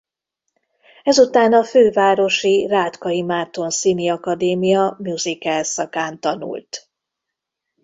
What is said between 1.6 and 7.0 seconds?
fővárosi Rátkai Márton Színiakadémia musical szakán tanult.